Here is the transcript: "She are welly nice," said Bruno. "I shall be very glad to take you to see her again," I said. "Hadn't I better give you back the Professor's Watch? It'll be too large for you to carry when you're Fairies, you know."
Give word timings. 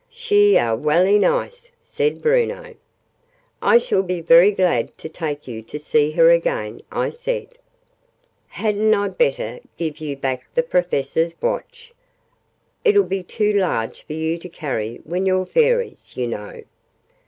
"She 0.09 0.57
are 0.57 0.75
welly 0.75 1.19
nice," 1.19 1.69
said 1.83 2.23
Bruno. 2.23 2.73
"I 3.61 3.77
shall 3.77 4.01
be 4.01 4.19
very 4.19 4.51
glad 4.51 4.97
to 4.97 5.07
take 5.07 5.47
you 5.47 5.61
to 5.61 5.77
see 5.77 6.09
her 6.13 6.31
again," 6.31 6.81
I 6.91 7.11
said. 7.11 7.49
"Hadn't 8.47 8.95
I 8.95 9.09
better 9.09 9.59
give 9.77 9.99
you 9.99 10.17
back 10.17 10.51
the 10.55 10.63
Professor's 10.63 11.39
Watch? 11.39 11.93
It'll 12.83 13.03
be 13.03 13.21
too 13.21 13.53
large 13.53 14.01
for 14.01 14.13
you 14.13 14.39
to 14.39 14.49
carry 14.49 14.97
when 15.03 15.27
you're 15.27 15.45
Fairies, 15.45 16.13
you 16.17 16.25
know." 16.27 16.63